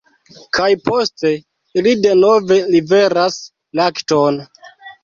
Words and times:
Kaj 0.57 0.69
poste 0.87 1.33
ili 1.81 1.93
denove 2.07 2.59
liveras 2.73 3.39
lakton. 3.83 4.47